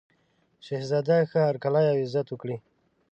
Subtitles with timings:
[0.65, 2.57] شهزاده ښه هرکلی او عزت وکړي.